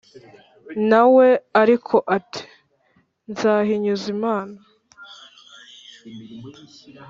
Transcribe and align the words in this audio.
Na 0.89 1.01
we 1.13 1.27
ariko 1.61 1.95
ati 2.17 2.43
"Nzahinyuza 3.31 4.05
Imana". 4.15 4.55